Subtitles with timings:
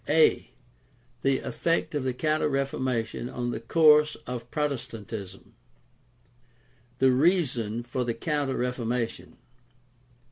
[0.09, 0.49] A.
[1.21, 5.53] THE EFFECT OF THE COUNTER REFORMATION ON THE COURSE OF PROTESTANTISM
[6.97, 9.37] The reason for the Counter Reformation.